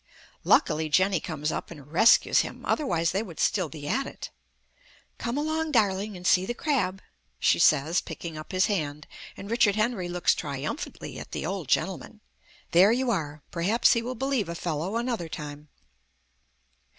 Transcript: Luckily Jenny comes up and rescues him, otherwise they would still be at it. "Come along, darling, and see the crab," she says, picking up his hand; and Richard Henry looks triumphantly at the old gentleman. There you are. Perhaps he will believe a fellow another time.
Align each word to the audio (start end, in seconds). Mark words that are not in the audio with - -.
Luckily 0.43 0.89
Jenny 0.89 1.19
comes 1.19 1.51
up 1.51 1.69
and 1.69 1.91
rescues 1.91 2.39
him, 2.39 2.65
otherwise 2.65 3.11
they 3.11 3.21
would 3.21 3.39
still 3.39 3.69
be 3.69 3.87
at 3.87 4.07
it. 4.07 4.31
"Come 5.19 5.37
along, 5.37 5.73
darling, 5.73 6.17
and 6.17 6.25
see 6.25 6.43
the 6.43 6.55
crab," 6.55 7.03
she 7.39 7.59
says, 7.59 8.01
picking 8.01 8.35
up 8.35 8.51
his 8.51 8.65
hand; 8.65 9.05
and 9.37 9.47
Richard 9.51 9.75
Henry 9.75 10.09
looks 10.09 10.33
triumphantly 10.33 11.19
at 11.19 11.33
the 11.33 11.45
old 11.45 11.67
gentleman. 11.67 12.19
There 12.71 12.91
you 12.91 13.11
are. 13.11 13.43
Perhaps 13.51 13.93
he 13.93 14.01
will 14.01 14.15
believe 14.15 14.49
a 14.49 14.55
fellow 14.55 14.95
another 14.97 15.29
time. 15.29 15.69